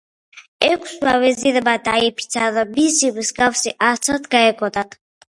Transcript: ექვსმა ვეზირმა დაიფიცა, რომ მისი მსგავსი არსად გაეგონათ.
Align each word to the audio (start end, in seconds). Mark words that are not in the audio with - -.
ექვსმა 0.67 1.11
ვეზირმა 1.23 1.75
დაიფიცა, 1.87 2.47
რომ 2.55 2.71
მისი 2.77 3.11
მსგავსი 3.17 3.75
არსად 3.89 4.25
გაეგონათ. 4.33 4.97